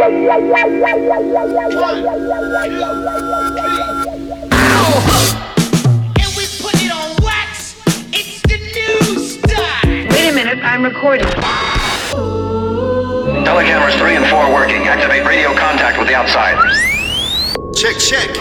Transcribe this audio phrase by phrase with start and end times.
[0.00, 0.16] Wait a
[10.32, 11.26] minute, I'm recording.
[13.44, 14.88] Telecameras 3 and 4 working.
[14.88, 16.56] Activate radio contact with the outside.
[17.76, 18.34] Check, check.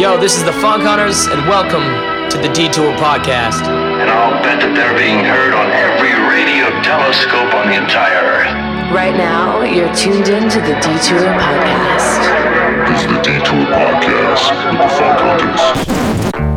[0.00, 1.84] Yo, this is the Funk Hunters, and welcome
[2.30, 3.62] to the Detour Podcast.
[3.62, 8.67] And I'll bet that they're being heard on every radio telescope on the entire Earth.
[8.90, 12.88] Right now, you're tuned in to the Detour Podcast.
[12.88, 16.47] This is the Detour Podcast with the Funk Hunters.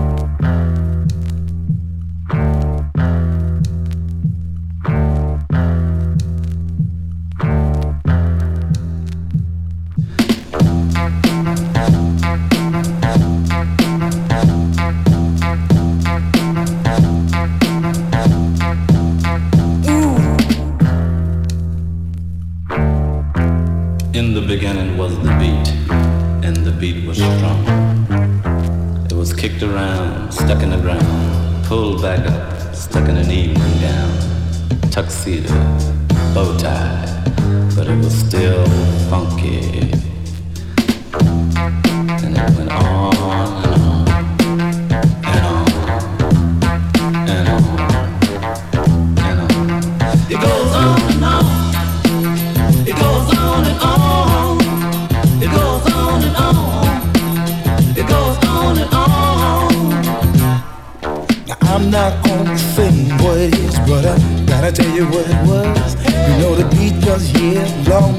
[35.22, 35.61] Tuxedo,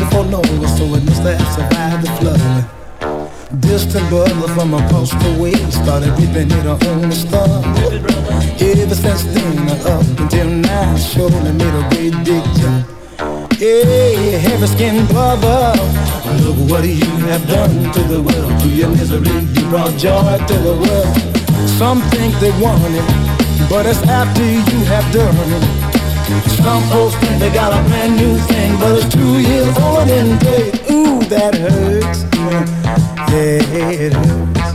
[0.03, 3.61] long before Noah, so it must have survived the flood.
[3.61, 7.49] Distant brother from across the way started ripping it on the star.
[8.61, 12.89] Ever since then, uh, up until now, surely made a great big jump.
[13.59, 15.75] Hey, heavy skinned brother,
[16.43, 18.61] look what you have done to the world.
[18.63, 21.69] To your misery, you brought joy to the world.
[21.79, 25.93] Some think they want it, but it's after you have done it.
[26.63, 30.41] Some folks think they got a brand new thing, but it's two years old and
[30.41, 30.75] dead.
[30.91, 32.25] Ooh, that hurts.
[33.31, 33.63] Yeah,
[34.03, 34.73] it hurts.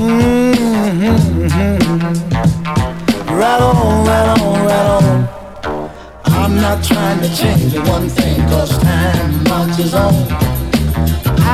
[0.00, 1.20] Mm-hmm.
[3.40, 5.28] Right on, right on, right on.
[6.24, 10.14] I'm not trying to change one thing, cause time marches on.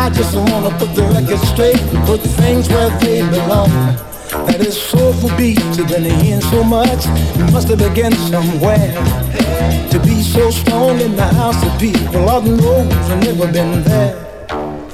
[0.03, 3.71] I just wanna put the record straight and put things where they belong.
[4.31, 8.92] That is soulful beats have been in so much, it must have begun somewhere.
[9.91, 14.26] To be so strong in the house of people, Lord knows I've never been there.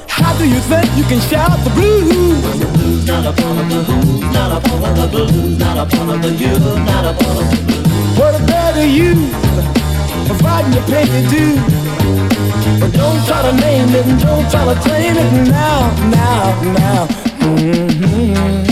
[0.08, 2.42] How do you think you can shout the blues?
[2.58, 5.76] The blues not a part of the who's, not a part of the blues, not
[5.78, 8.18] a part of the you, not a part of the blues.
[8.18, 9.14] What a better you,
[10.26, 11.56] providing you pay your due.
[12.80, 17.06] But don't try to name it and don't try to claim it now, now, now.
[17.42, 18.71] Mm-hmm.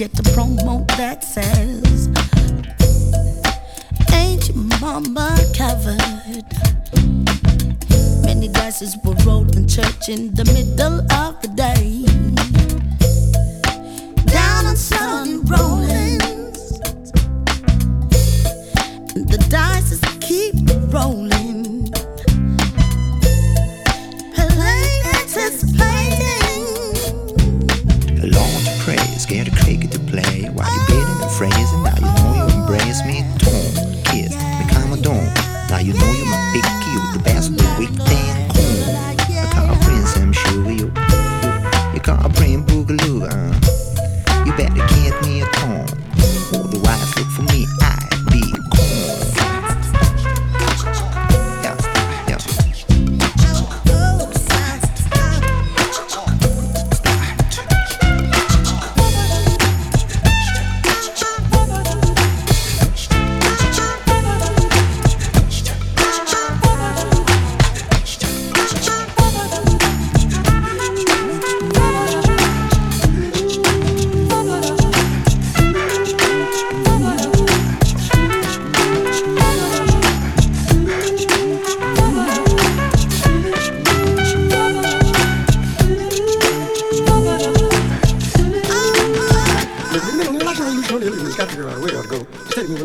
[0.00, 2.08] get the promo that says,
[4.14, 6.46] Ain't your mama covered?
[8.24, 10.44] Many dices were rolled in church in the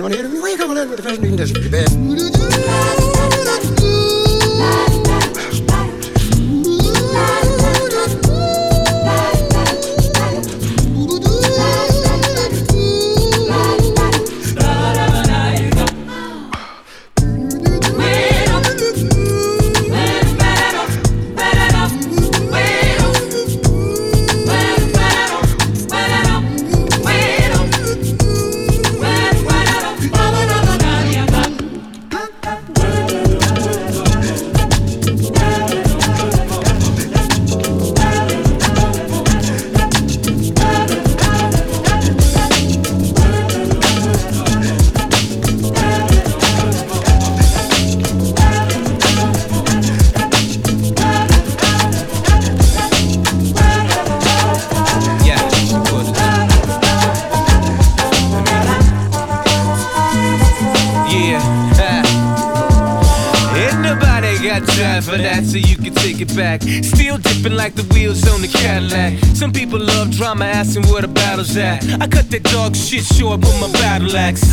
[0.07, 1.95] Yeah,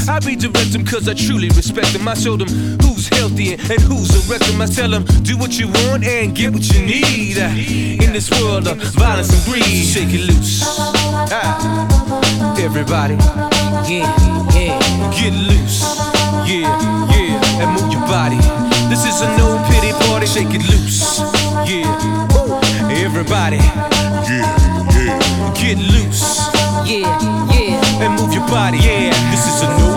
[0.09, 2.06] I redirect them cause I truly respect them.
[2.09, 2.49] I show them
[2.82, 4.61] who's healthy and who's a rectum.
[4.61, 7.37] I tell them, do what you want and get what you need.
[7.38, 10.62] In this world of violence and greed, shake it loose.
[11.32, 12.59] Ah.
[12.59, 13.14] Everybody,
[13.90, 14.06] yeah,
[14.54, 14.78] yeah,
[15.11, 15.82] get loose,
[16.47, 16.71] yeah,
[17.11, 18.37] yeah, and move your body.
[18.88, 21.18] This is a no pity party, shake it loose,
[21.66, 21.88] yeah.
[23.04, 24.47] Everybody, yeah,
[24.94, 26.38] yeah, get loose,
[26.87, 29.11] yeah, yeah, and move your body, yeah.
[29.30, 29.91] This is a no.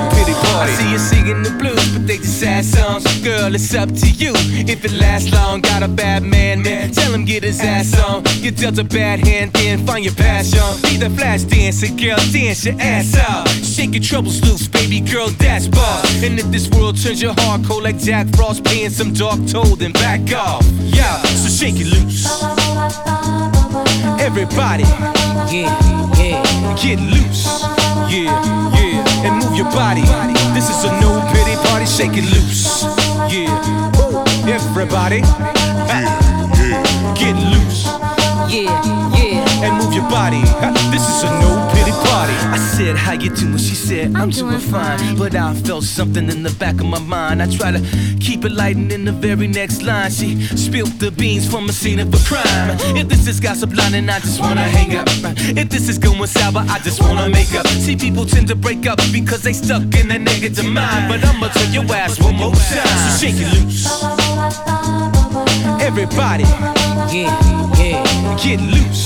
[0.66, 3.04] I see you singing the blues, but they just sad songs.
[3.22, 4.34] Girl, it's up to you.
[4.66, 8.24] If it lasts long, got a bad man, man, tell him get his ass on.
[8.42, 10.66] Get dealt a bad hand, then find your passion.
[10.82, 13.48] Be the flash dancer, girl, dance your ass out.
[13.48, 16.24] Shake your troubles loose, baby girl, that's boss.
[16.24, 19.76] And if this world turns your heart cold like Jack Frost, paying some dark toll,
[19.76, 20.66] then back off.
[20.82, 22.26] Yeah, so shake it loose.
[24.26, 24.84] Everybody,
[25.54, 25.70] yeah,
[26.18, 26.42] yeah,
[26.82, 27.46] get loose.
[28.10, 28.34] Yeah,
[28.74, 30.02] yeah, and move your body.
[30.56, 32.86] This is a no pity party, shake it loose.
[33.30, 33.54] Yeah,
[34.50, 36.58] everybody, yeah, ah.
[36.58, 37.86] yeah, get loose.
[38.50, 38.74] Yeah,
[39.14, 40.42] yeah, and move your everybody.
[40.58, 41.85] Ah, this is a no pity
[42.26, 42.48] party.
[42.48, 43.58] I said, How you doing?
[43.58, 45.18] She said, I'm doing fine.
[45.18, 47.42] But I felt something in the back of my mind.
[47.42, 47.80] I try to
[48.20, 51.74] keep it light, and in the very next line, she spilled the beans from a
[51.74, 52.78] scene of a crime.
[52.98, 55.08] If this is gossip line, and I just wanna hang up.
[55.62, 57.68] If this is going sour, I just wanna make up.
[57.68, 61.10] See, people tend to break up because they stuck in a negative mind.
[61.10, 62.98] But I'ma turn your ass one more time.
[63.04, 63.86] So shake it loose.
[65.82, 66.44] Everybody,
[67.14, 67.30] yeah,
[67.78, 69.06] yeah, get loose,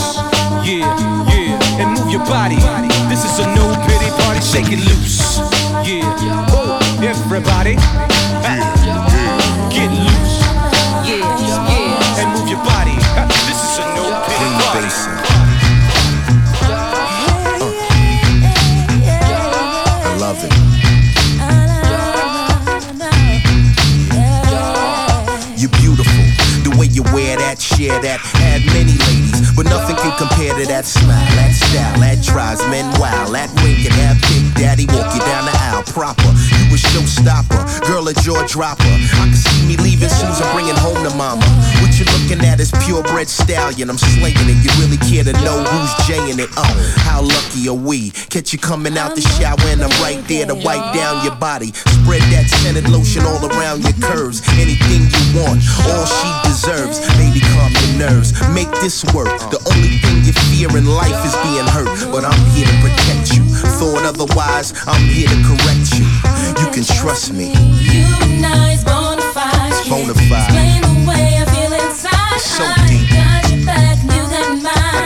[0.63, 0.87] yeah,
[1.29, 2.88] yeah, and move your body.
[3.21, 5.39] This is a no pity party, shake it loose,
[5.83, 6.53] yeah.
[6.55, 7.75] Oh, everybody,
[9.75, 10.39] get loose,
[11.03, 12.95] yeah, yeah, and move your body.
[13.45, 14.87] This is a no pity party.
[20.01, 20.53] I love it.
[25.59, 26.23] You're beautiful.
[26.63, 28.19] The way you wear that, share that.
[28.39, 29.18] Had many ladies,
[29.59, 33.35] but nothing can compare to that smile, that style, that drives men wild.
[33.35, 36.31] That wink can have Big Daddy walk you down the aisle proper.
[36.63, 38.87] You a showstopper, girl a jaw dropper.
[39.19, 41.43] I can see me leaving Susan, bringing home to mama.
[41.99, 43.89] What you looking at is purebred stallion.
[43.89, 44.63] I'm slinging it.
[44.63, 46.47] You really care to know who's jaying it?
[46.55, 48.11] Oh, how lucky are we?
[48.31, 51.75] Catch you coming out the shower and I'm right there to wipe down your body.
[51.75, 54.39] Spread that scented lotion all around your curves.
[54.55, 55.59] Anything you want,
[55.91, 57.03] all she deserves.
[57.19, 58.31] Baby, calm your nerves.
[58.55, 59.35] Make this work.
[59.51, 61.91] The only thing you fear in life is being hurt.
[62.15, 63.43] But I'm here to protect you.
[63.75, 66.07] Thought otherwise, I'm here to correct you.
[66.63, 67.51] You can trust me.
[67.83, 69.75] You and I's bona fide.
[69.91, 70.88] Bona fide.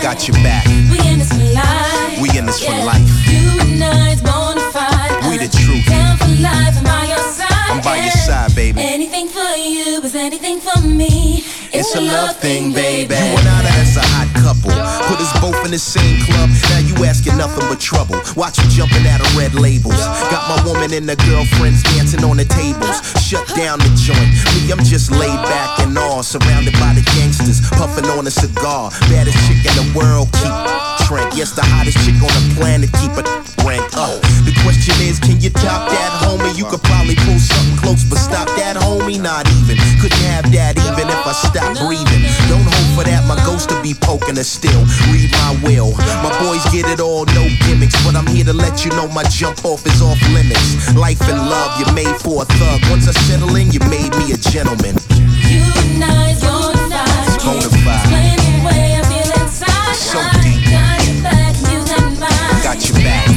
[0.03, 0.65] Got your back.
[0.91, 2.19] We in this for life.
[2.21, 2.83] We in this for Yeah.
[2.91, 3.07] life.
[3.31, 5.11] You and I's born to fight.
[5.29, 5.85] We the truth.
[5.87, 7.71] Down for life, I'm by your side.
[7.71, 8.81] I'm by your side, baby.
[8.81, 11.45] Anything for you is anything for me.
[11.73, 13.17] It's a love thing, baby.
[13.17, 14.69] You and I, that's a hot couple.
[15.09, 16.53] Put us both in the same club.
[16.69, 18.21] Now you asking nothing but trouble.
[18.37, 19.97] Watch you jumping out of red labels.
[20.29, 23.01] Got my woman and the girlfriends dancing on the tables.
[23.17, 24.29] Shut down the joint.
[24.53, 28.93] Me, I'm just laid back and all, surrounded by the gangsters, puffing on a cigar.
[29.09, 30.53] Baddest chick in the world, keep
[31.09, 31.33] Trent.
[31.33, 33.25] Yes, the hottest chick on the planet, keep it
[33.65, 34.21] rank up.
[34.45, 36.53] The question is, can you top that, homie?
[36.53, 39.17] You could probably pull something close, but stop that, homie.
[39.19, 39.81] Not even.
[39.99, 42.23] Couldn't have that even if I stopped breathing.
[42.49, 44.83] Don't hope for that, my ghost to be poking us still.
[45.11, 45.91] Read my will.
[46.21, 49.23] My boys get it all, no gimmicks, but I'm here to let you know my
[49.29, 50.93] jump off is off limits.
[50.95, 52.79] Life and love, you made for a thug.
[52.89, 54.95] Once I settle in, you made me a gentleman.
[55.49, 57.41] You and I's bona fide.
[57.43, 58.05] Bona fide.
[58.05, 59.95] Explain the I feel inside.
[59.95, 60.63] So deep.
[60.69, 62.63] got your back, you got mine.
[62.63, 63.32] Got your back.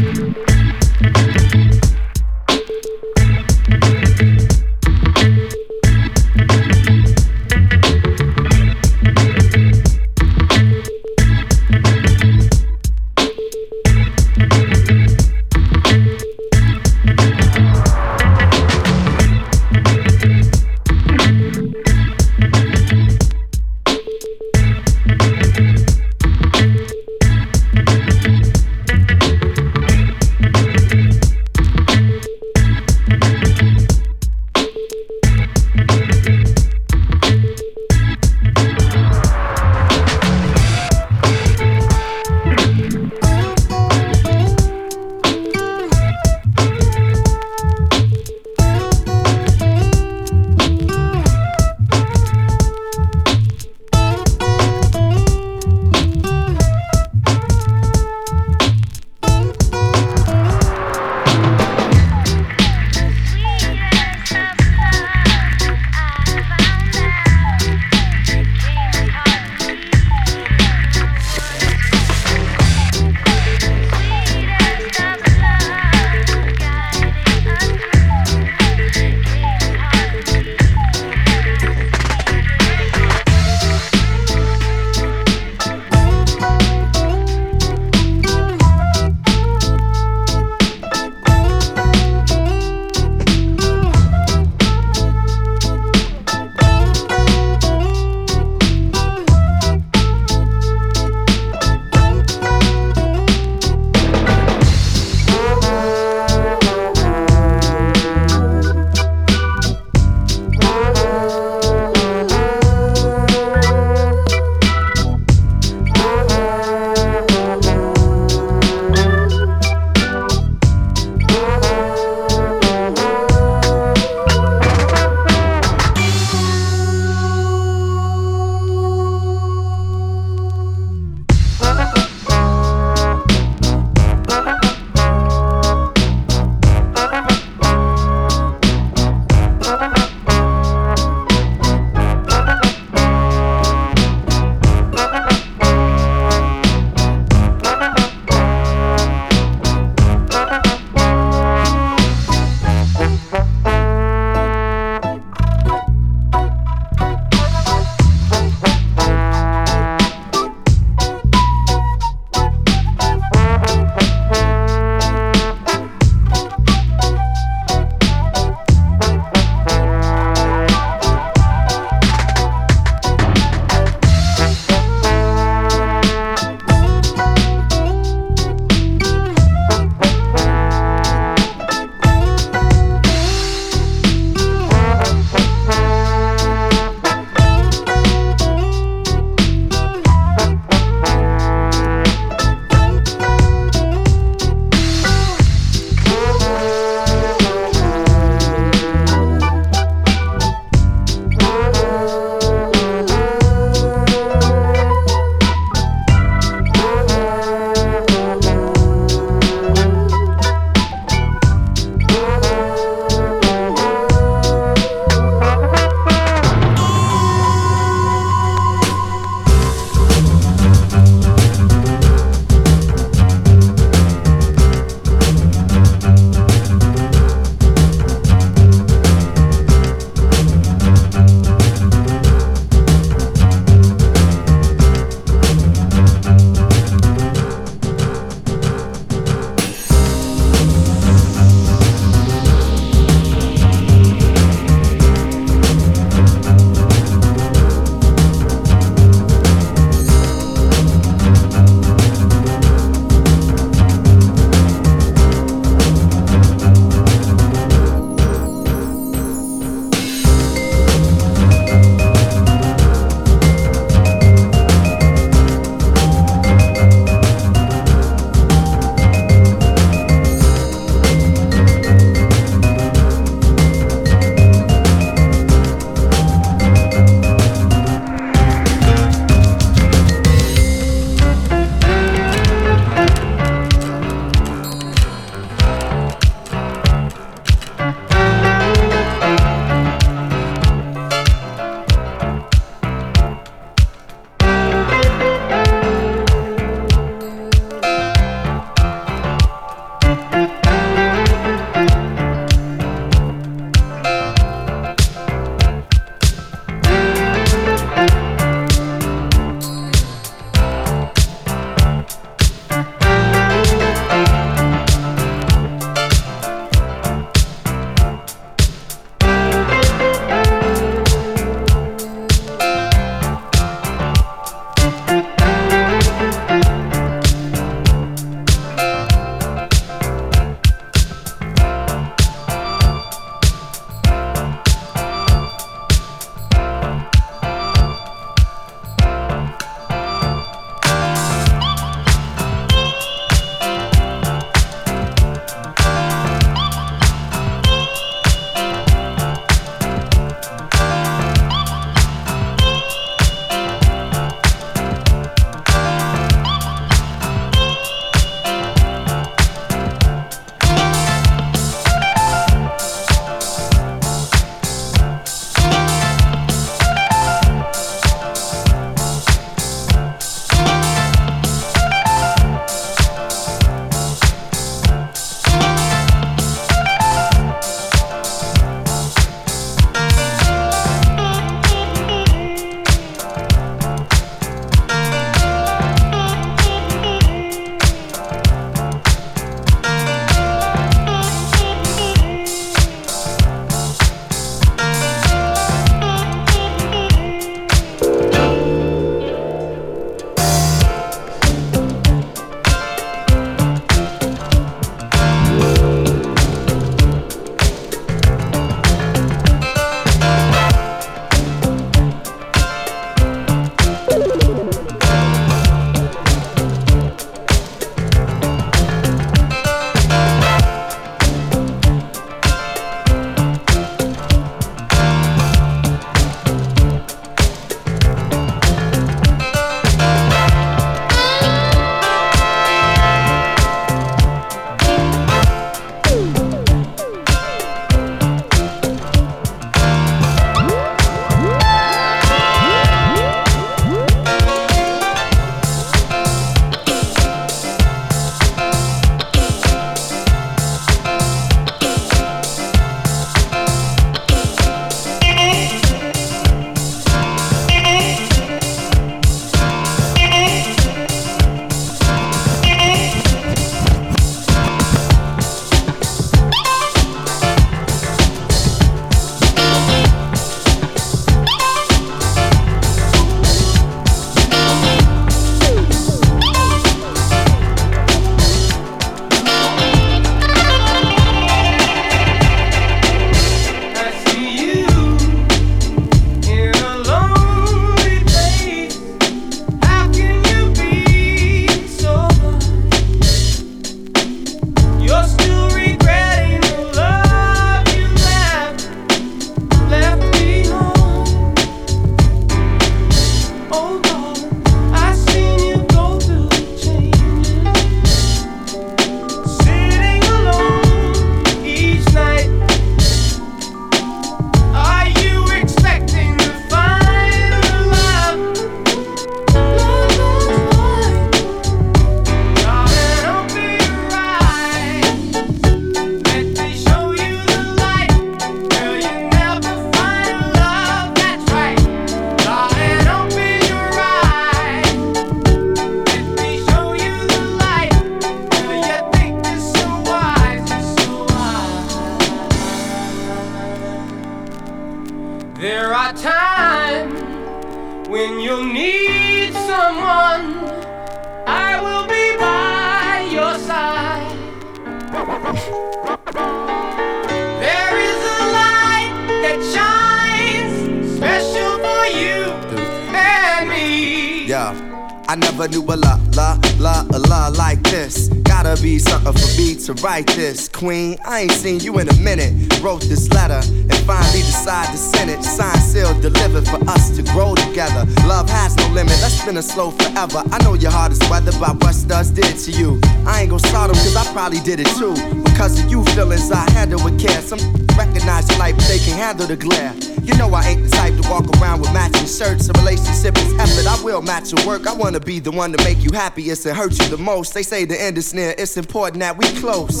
[565.58, 568.28] Never knew a la la la a la like this.
[568.44, 570.68] Gotta be something for me to write this.
[570.68, 572.80] Queen, I ain't seen you in a minute.
[572.80, 573.60] Wrote this letter
[574.08, 575.44] finally decided to send it.
[575.44, 578.08] Signed, sealed, delivered for us to grow together.
[578.26, 580.42] Love has no limit, let's spin it slow forever.
[580.50, 582.98] I know your heart is weathered by what studs did to you.
[583.26, 585.12] I ain't gon' start them cause I probably did it too.
[585.44, 587.40] Because of you feelings I handle with care.
[587.42, 587.60] Some
[587.98, 589.92] recognize your light, but they can't handle the glare.
[590.22, 592.68] You know I ain't the type to walk around with matching shirts.
[592.70, 593.86] A relationship is effort.
[593.86, 594.86] I will match your work.
[594.86, 597.52] I wanna be the one to make you happiest and hurt you the most.
[597.52, 598.54] They say the end is near.
[598.56, 600.00] It's important that we close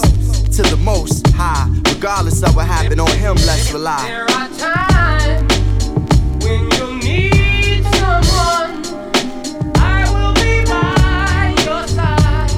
[0.56, 1.68] to the most high.
[2.00, 4.06] Regardless of what happened on him, let's rely.
[4.06, 5.52] There are times
[6.44, 8.84] when you'll need someone.
[9.74, 12.50] I will be by your side.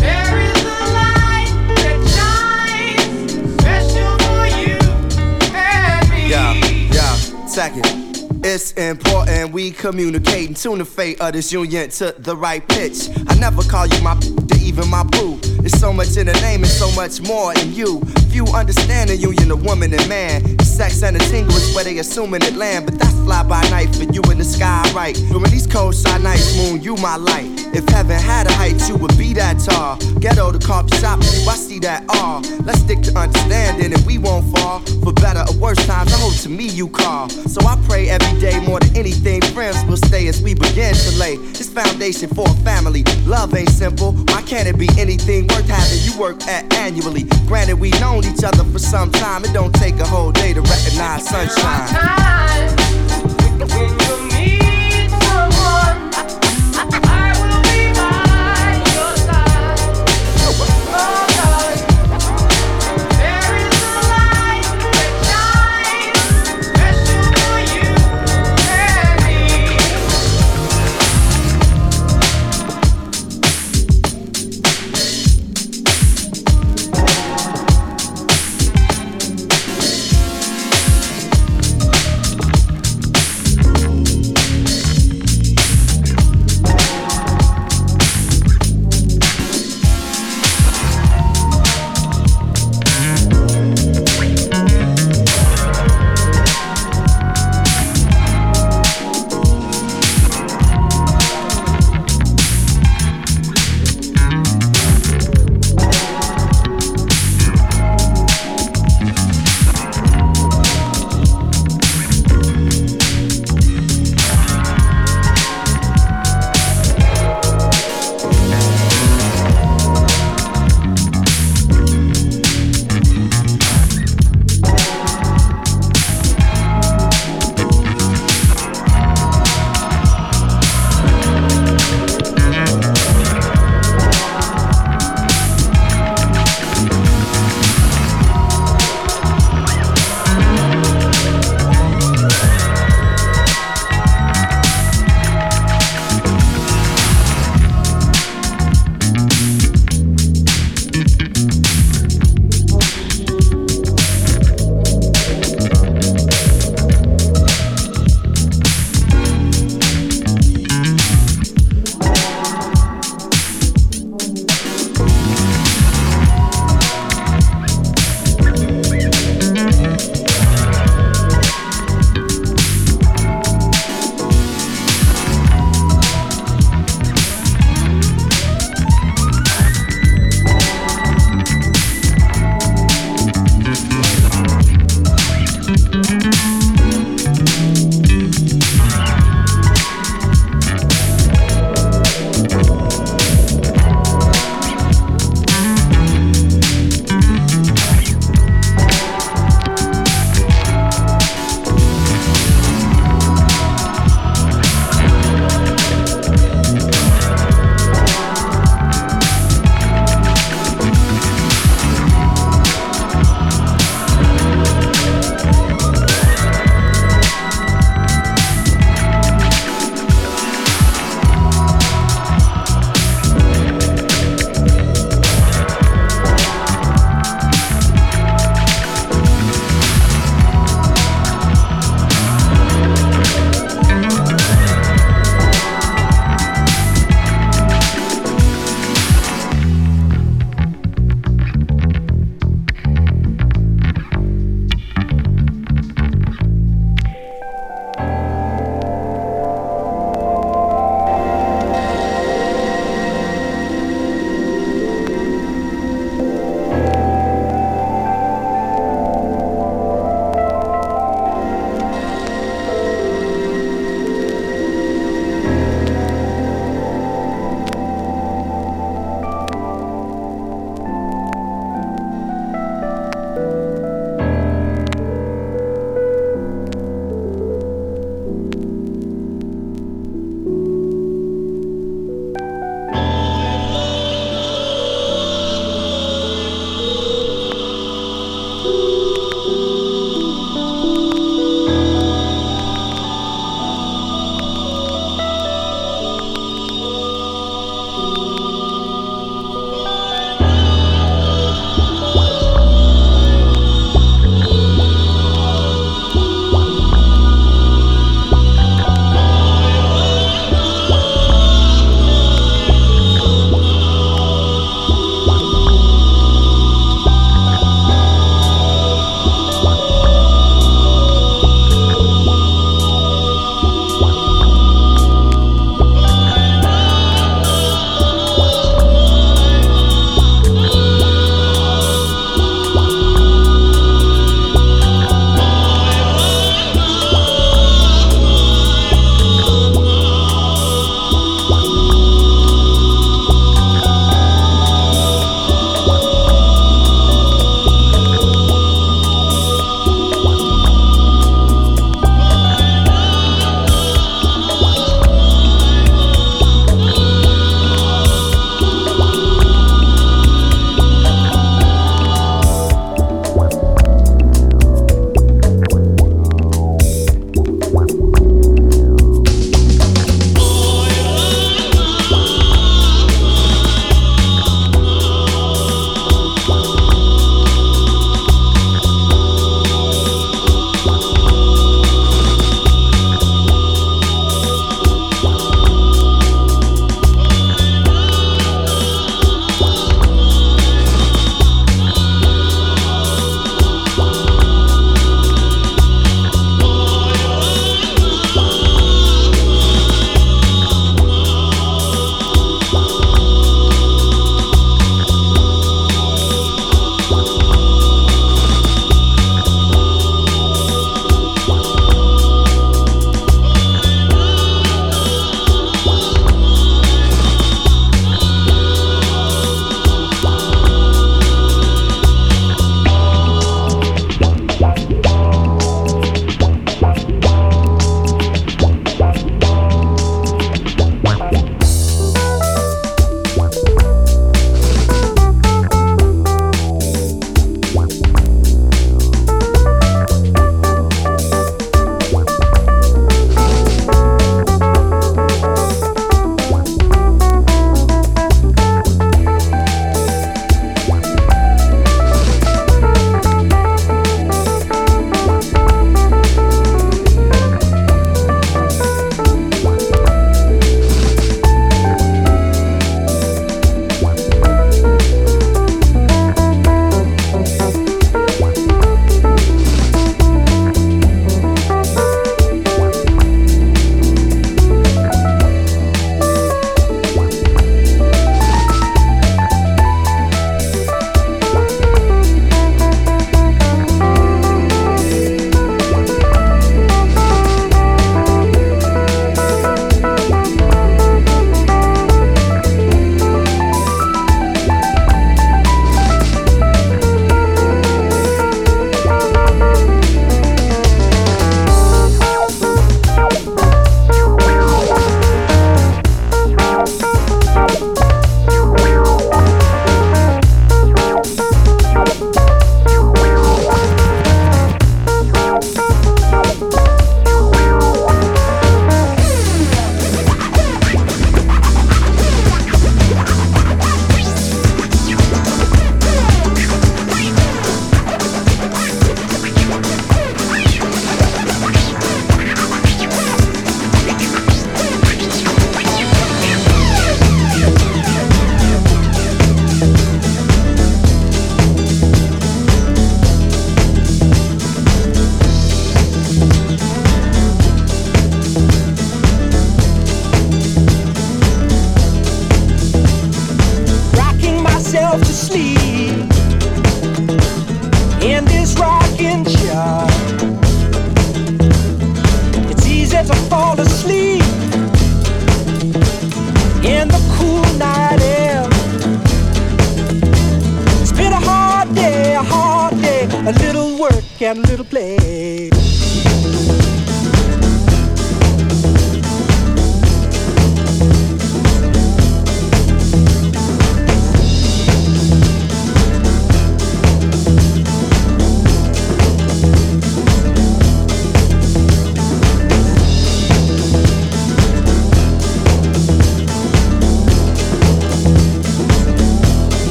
[0.00, 4.78] There is a light that shines special for you
[5.54, 6.28] and me.
[6.28, 6.54] Yeah,
[6.92, 7.14] yeah,
[7.46, 7.86] second.
[8.42, 13.10] It's important we communicate and tune the fate of this union to the right pitch.
[13.28, 15.38] I never call you my to even my boo.
[15.60, 18.00] There's so much in the name and so much more in you.
[18.30, 20.58] Few understand the union of woman and man.
[20.60, 23.94] Sex and a tingle is where they assuming it land, but that's fly by night
[23.94, 25.14] for you in the sky, right?
[25.28, 27.50] During these cold shy nights, moon, you my light.
[27.74, 29.96] If heaven had a height, you would be that tall.
[30.20, 32.40] Ghetto the coffee shop, I see that all.
[32.64, 34.80] Let's stick to understanding and we won't fall.
[35.04, 37.28] For better or worse times, I hope to me you call.
[37.28, 41.18] So I pray every day more than anything, friends will stay as we begin to
[41.18, 43.02] lay this foundation for a family.
[43.26, 44.12] Love ain't simple.
[44.12, 47.24] Why can't it be anything worth having you work at annually?
[47.46, 49.44] Granted, we known each other for some time.
[49.44, 52.79] It don't take a whole day to recognize sunshine.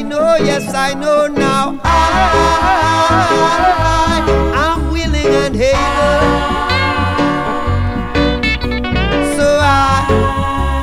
[0.00, 1.78] I know, yes, I know now.
[1.84, 1.92] I,
[4.56, 6.20] I'm willing and able.
[9.36, 10.06] So I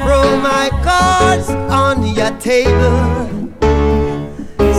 [0.03, 3.57] throw my cards on your table.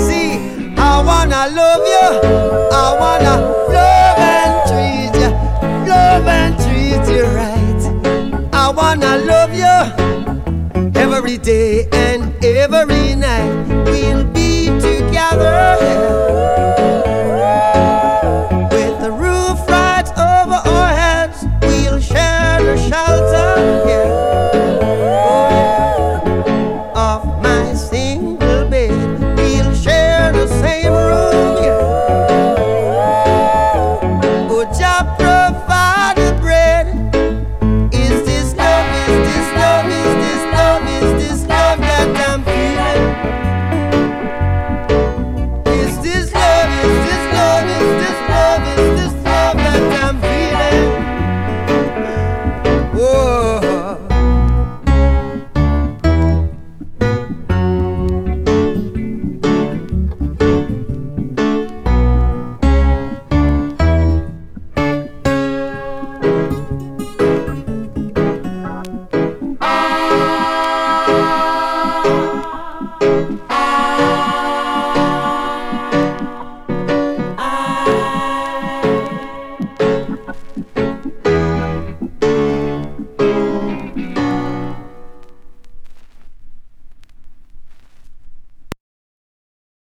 [0.06, 0.38] See,
[0.76, 2.08] I wanna love you,
[2.70, 3.34] I wanna
[3.74, 5.30] love and treat you,
[5.90, 7.82] love and treat you right.
[8.52, 10.08] I wanna love you
[11.18, 13.50] every day and every night
[13.86, 15.58] we'll be together.